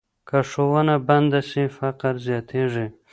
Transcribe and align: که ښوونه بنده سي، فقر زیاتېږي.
که 0.27 0.37
ښوونه 0.49 0.95
بنده 1.07 1.41
سي، 1.49 1.63
فقر 1.77 2.13
زیاتېږي. 2.27 2.87